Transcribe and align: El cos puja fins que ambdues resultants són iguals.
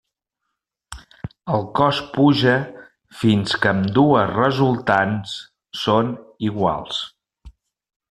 El 1.57 1.65
cos 1.79 1.99
puja 2.15 2.55
fins 3.21 3.55
que 3.67 3.73
ambdues 3.75 4.29
resultants 4.41 5.39
són 5.85 6.13
iguals. 6.51 7.07